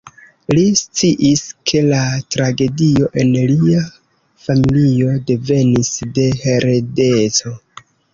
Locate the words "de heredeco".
6.17-7.55